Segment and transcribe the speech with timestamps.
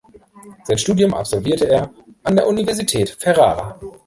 [0.63, 1.93] Sein Studium absolvierte er
[2.23, 3.79] an der Universität Ferrara.